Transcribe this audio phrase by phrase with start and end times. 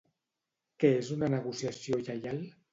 [0.85, 2.45] Què és una negociació lleial?